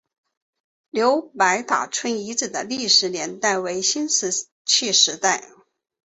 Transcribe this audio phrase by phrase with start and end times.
[0.89, 4.31] 刘白塔村遗址的历史年代为新石
[4.65, 5.47] 器时代。